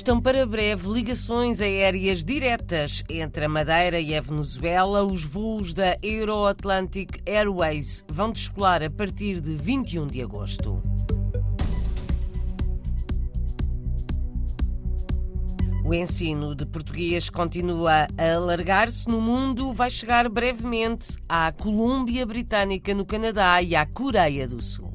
[0.00, 5.04] Estão para breve ligações aéreas diretas entre a Madeira e a Venezuela.
[5.04, 10.82] Os voos da Euroatlantic Airways vão descolar a partir de 21 de agosto.
[15.84, 22.94] O ensino de português continua a alargar-se no mundo, vai chegar brevemente à Colômbia Britânica,
[22.94, 24.89] no Canadá e à Coreia do Sul.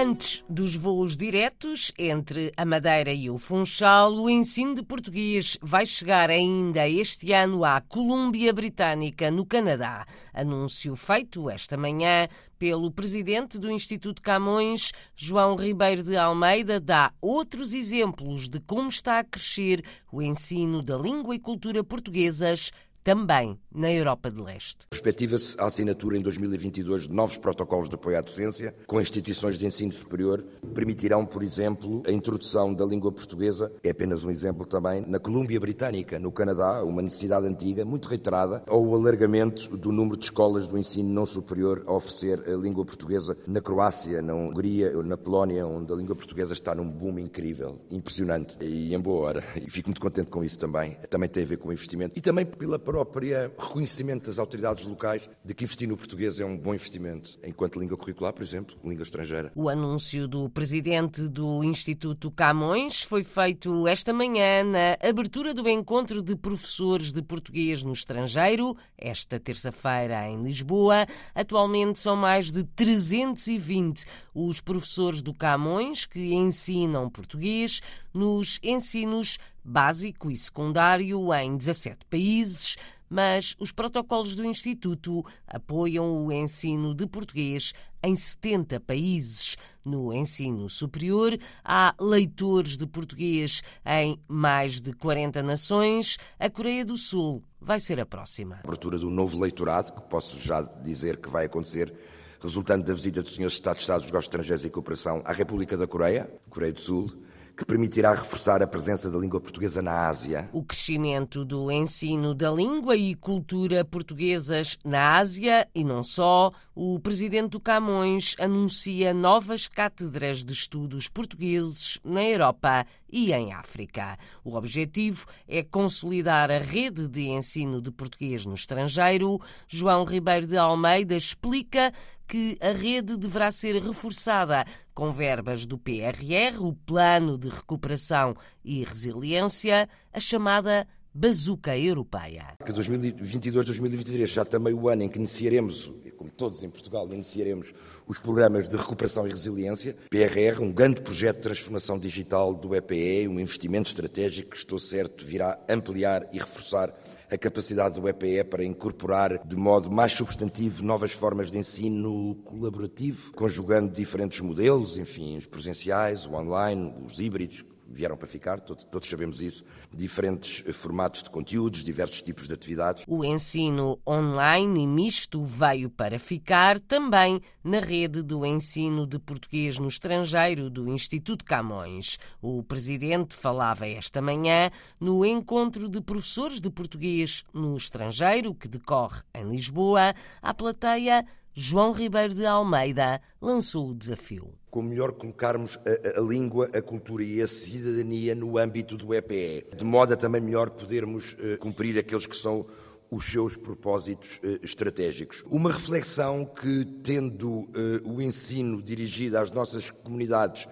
[0.00, 5.84] Antes dos voos diretos entre a Madeira e o Funchal, o ensino de português vai
[5.84, 10.06] chegar ainda este ano à Colômbia Britânica, no Canadá.
[10.32, 17.74] Anúncio feito esta manhã pelo presidente do Instituto Camões, João Ribeiro de Almeida, dá outros
[17.74, 22.70] exemplos de como está a crescer o ensino da língua e cultura portuguesas
[23.02, 24.86] também na Europa de Leste.
[24.90, 29.66] Perspectiva-se a assinatura em 2022 de novos protocolos de apoio à docência com instituições de
[29.66, 34.66] ensino superior que permitirão, por exemplo, a introdução da língua portuguesa, é apenas um exemplo
[34.66, 39.92] também, na Colômbia Britânica, no Canadá, uma necessidade antiga, muito reiterada, ou o alargamento do
[39.92, 44.34] número de escolas do ensino não superior a oferecer a língua portuguesa na Croácia, na
[44.34, 49.00] Hungria, ou na Polónia, onde a língua portuguesa está num boom incrível, impressionante e em
[49.00, 49.44] boa hora.
[49.56, 50.96] E fico muito contente com isso também.
[51.10, 55.28] Também tem a ver com o investimento e também pela próprio reconhecimento das autoridades locais
[55.44, 59.02] de que investir no português é um bom investimento, enquanto língua curricular, por exemplo, língua
[59.02, 59.52] estrangeira.
[59.54, 66.22] O anúncio do presidente do Instituto Camões foi feito esta manhã na abertura do encontro
[66.22, 71.06] de professores de português no estrangeiro, esta terça-feira em Lisboa.
[71.34, 77.82] Atualmente são mais de 320 os professores do Camões que ensinam português
[78.14, 82.76] nos ensinos básico e secundário em 17 países,
[83.08, 89.56] mas os protocolos do Instituto apoiam o ensino de português em 70 países.
[89.84, 96.18] No ensino superior, há leitores de português em mais de 40 nações.
[96.38, 98.56] A Coreia do Sul vai ser a próxima.
[98.56, 101.94] A abertura do novo leitorado, que posso já dizer que vai acontecer
[102.40, 103.46] resultante da visita do Sr.
[103.46, 107.10] Estado de Estado dos Negócios Estrangeiros e Cooperação à República da Coreia, Coreia do Sul,
[107.58, 110.48] que permitirá reforçar a presença da língua portuguesa na Ásia.
[110.52, 117.00] O crescimento do ensino da língua e cultura portuguesas na Ásia e não só, o
[117.00, 124.16] presidente do Camões anuncia novas cátedras de estudos portugueses na Europa e em África.
[124.44, 129.40] O objetivo é consolidar a rede de ensino de português no estrangeiro.
[129.66, 131.92] João Ribeiro de Almeida explica
[132.28, 134.64] que a rede deverá ser reforçada
[134.98, 140.88] com verbas do PRR, o Plano de Recuperação e Resiliência, a chamada
[141.18, 142.54] bazuca europeia.
[142.64, 147.74] Que 2022-2023 já também o ano em que iniciaremos, como todos em Portugal, iniciaremos
[148.06, 149.96] os programas de recuperação e resiliência.
[150.08, 155.26] PRR, um grande projeto de transformação digital do EPE, um investimento estratégico que estou certo
[155.26, 156.94] virá ampliar e reforçar
[157.28, 163.32] a capacidade do EPE para incorporar de modo mais substantivo novas formas de ensino colaborativo,
[163.32, 169.08] conjugando diferentes modelos, enfim, os presenciais, o online, os híbridos, vieram para ficar, todos, todos,
[169.08, 173.04] sabemos isso, diferentes formatos de conteúdos, diversos tipos de atividades.
[173.08, 179.78] O ensino online e misto veio para ficar também na rede do ensino de português
[179.78, 182.18] no estrangeiro do Instituto Camões.
[182.42, 184.70] O presidente falava esta manhã
[185.00, 190.14] no encontro de professores de português no estrangeiro que decorre em Lisboa.
[190.42, 191.24] À plateia
[191.60, 194.54] João Ribeiro de Almeida lançou o desafio.
[194.70, 199.66] Como melhor colocarmos a, a, língua, a cultura e a cidadania no âmbito do EPE,
[199.76, 202.64] de modo a também melhor podermos uh, cumprir aqueles que são
[203.10, 205.42] os seus propósitos uh, estratégicos.
[205.50, 207.68] Uma reflexão que, tendo uh,
[208.04, 210.68] o ensino dirigido às nossas comunidades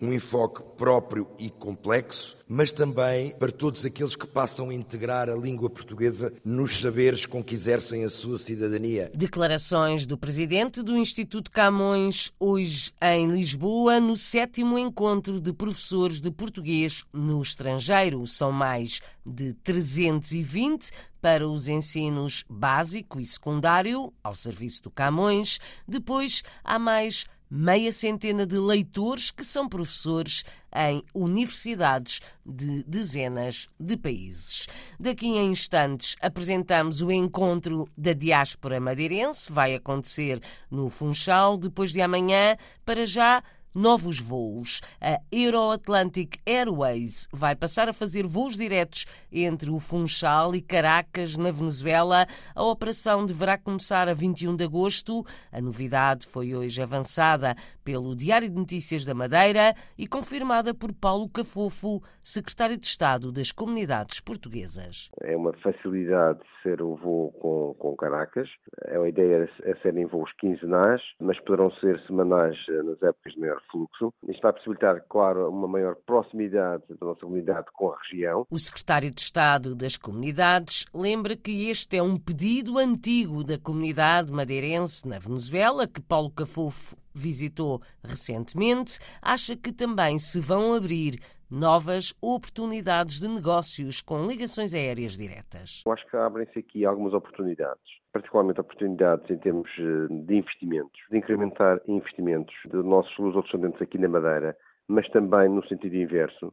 [0.00, 5.34] um enfoque próprio e complexo, mas também para todos aqueles que passam a integrar a
[5.34, 9.10] língua portuguesa nos saberes com que exercem a sua cidadania.
[9.14, 16.30] Declarações do presidente do Instituto Camões, hoje em Lisboa, no sétimo encontro de professores de
[16.30, 18.26] português no estrangeiro.
[18.26, 20.90] São mais de 320
[21.20, 25.58] para os ensinos básico e secundário, ao serviço do Camões.
[25.88, 30.44] Depois há mais meia centena de leitores que são professores
[30.74, 34.66] em universidades de dezenas de países.
[34.98, 40.40] Daqui a instantes apresentamos o encontro da diáspora madeirense, vai acontecer
[40.70, 42.56] no Funchal depois de amanhã.
[42.84, 43.42] Para já,
[43.74, 44.80] novos voos.
[45.00, 51.50] A Euro-Atlantic Airways vai passar a fazer voos diretos entre o Funchal e Caracas, na
[51.50, 52.26] Venezuela.
[52.54, 55.24] A operação deverá começar a 21 de agosto.
[55.52, 61.28] A novidade foi hoje avançada pelo Diário de Notícias da Madeira e confirmada por Paulo
[61.28, 65.08] Cafofo, secretário de Estado das Comunidades Portuguesas.
[65.22, 68.48] É uma facilidade ser o voo com, com Caracas.
[68.86, 73.38] É uma ideia é serem voos quinzenais, mas poderão ser semanais eh, nas épocas de
[73.38, 74.12] maior fluxo.
[74.28, 78.44] Isto vai possibilitar, claro, uma maior proximidade da nossa comunidade com a região.
[78.50, 84.32] O secretário de Estado das Comunidades lembra que este é um pedido antigo da comunidade
[84.32, 88.98] madeirense na Venezuela, que Paulo Cafofo visitou recentemente.
[89.22, 91.18] Acha que também se vão abrir
[91.50, 95.82] novas oportunidades de negócios com ligações aéreas diretas.
[95.86, 101.18] Eu acho que abrem-se aqui algumas oportunidades, particularmente oportunidades em termos eh, de investimentos, de
[101.18, 104.56] incrementar investimentos dos nossos luso-descendentes aqui na Madeira,
[104.88, 106.52] mas também no sentido inverso,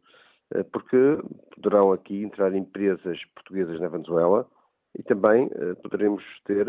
[0.54, 1.18] eh, porque
[1.56, 4.48] poderão aqui entrar empresas portuguesas na Venezuela
[4.96, 6.68] e também eh, poderemos ter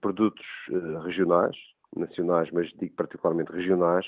[0.00, 0.46] produtos
[1.04, 1.56] regionais,
[1.96, 4.06] nacionais, mas digo particularmente regionais,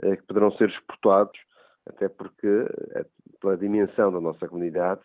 [0.00, 1.38] que poderão ser exportados
[1.86, 2.46] até porque,
[2.94, 3.04] eh,
[3.40, 5.00] pela dimensão da nossa comunidade,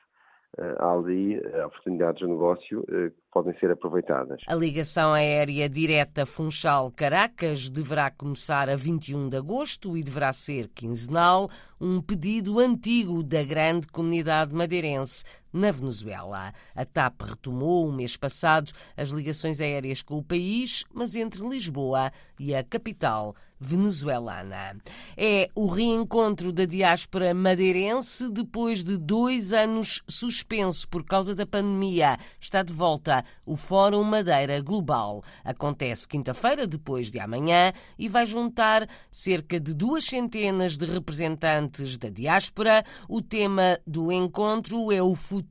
[0.58, 4.42] eh, há ali eh, oportunidades de negócio que podem ser aproveitadas.
[4.48, 11.50] A ligação aérea direta Funchal-Caracas deverá começar a 21 de agosto e deverá ser quinzenal,
[11.80, 15.26] um pedido antigo da grande comunidade madeirense
[15.56, 16.54] na Venezuela.
[16.76, 22.12] A TAP retomou o mês passado as ligações aéreas com o país, mas entre Lisboa
[22.38, 24.78] e a capital venezuelana.
[25.16, 32.18] É o reencontro da diáspora madeirense depois de dois anos suspenso por causa da pandemia.
[32.38, 35.24] Está de volta o Fórum Madeira Global.
[35.42, 42.10] Acontece quinta-feira, depois de amanhã, e vai juntar cerca de duas centenas de representantes da
[42.10, 42.84] diáspora.
[43.08, 45.45] O tema do encontro é o futuro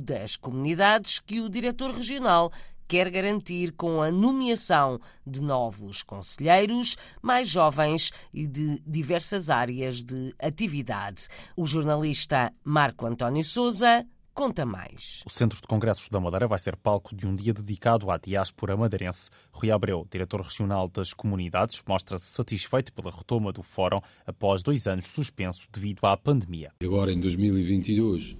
[0.00, 2.50] das comunidades que o diretor regional
[2.90, 10.34] quer garantir com a nomeação de novos conselheiros, mais jovens e de diversas áreas de
[10.40, 11.28] atividade.
[11.56, 14.04] O jornalista Marco António Souza
[14.34, 15.22] conta mais.
[15.24, 18.76] O Centro de Congressos da Madeira vai ser palco de um dia dedicado à diáspora
[18.76, 19.30] madeirense.
[19.52, 25.06] Rui Abreu, diretor regional das comunidades, mostra-se satisfeito pela retoma do fórum após dois anos
[25.06, 26.72] suspenso devido à pandemia.
[26.82, 28.36] Agora, em 2022,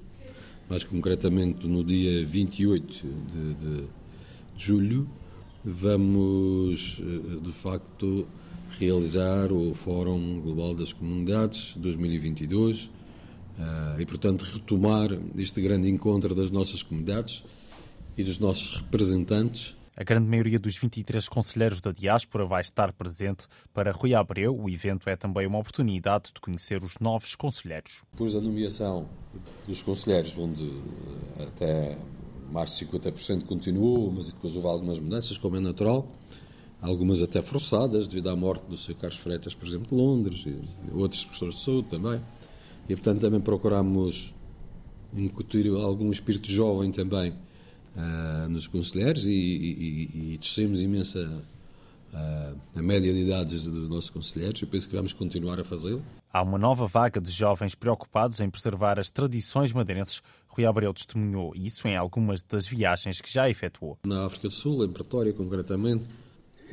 [0.71, 4.01] mais concretamente no dia 28 de, de
[4.61, 5.09] de julho,
[5.65, 8.27] vamos eh, de facto
[8.79, 12.91] realizar o Fórum Global das Comunidades 2022
[13.59, 17.43] eh, e, portanto, retomar este grande encontro das nossas comunidades
[18.19, 19.75] e dos nossos representantes.
[20.01, 23.47] A grande maioria dos 23 conselheiros da diáspora vai estar presente.
[23.71, 28.03] Para Rui Abreu, o evento é também uma oportunidade de conhecer os novos conselheiros.
[28.11, 29.07] Depois da nomeação
[29.69, 30.65] dos conselheiros, onde
[31.39, 31.99] eh, até
[32.51, 36.09] mais de 50% continuou, mas depois houve algumas mudanças, como é natural,
[36.81, 38.95] algumas até forçadas, devido à morte do Sr.
[38.95, 40.63] Carlos Freitas, por exemplo, de Londres, e
[40.95, 42.23] outros professores de saúde também.
[42.89, 44.33] E, portanto, também procuramos
[45.15, 47.35] incutir algum espírito jovem também
[47.97, 51.43] uh, nos conselheiros e, e, e descemos imensa
[52.13, 56.03] uh, a média de idades dos nossos conselheiros e penso que vamos continuar a fazê-lo.
[56.33, 60.23] Há uma nova vaga de jovens preocupados em preservar as tradições madeirenses.
[60.47, 63.99] Rui Abreu testemunhou isso em algumas das viagens que já efetuou.
[64.05, 66.05] Na África do Sul, em Pretória concretamente,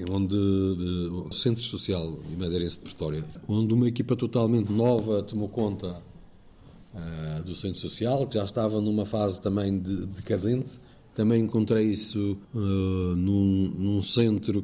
[0.10, 5.50] onde de, o Centro Social e Madeirense de Pretória, onde uma equipa totalmente nova tomou
[5.50, 6.02] conta
[6.94, 10.80] uh, do Centro Social, que já estava numa fase também de, decadente.
[11.18, 14.64] Também encontrei isso uh, num, num, centro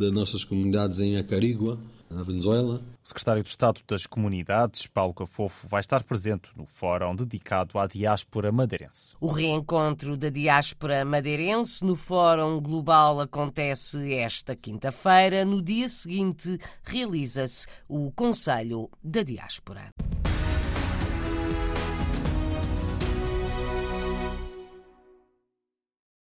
[0.00, 1.78] das nossas comunidades em Acarigua,
[2.10, 2.82] na Venezuela.
[3.04, 7.86] O secretário de Estado das Comunidades, Paulo Cafofo, vai estar presente no fórum dedicado à
[7.86, 9.14] diáspora madeirense.
[9.20, 15.44] O reencontro da diáspora madeirense no Fórum Global acontece esta quinta-feira.
[15.44, 19.92] No dia seguinte, realiza-se o Conselho da Diáspora.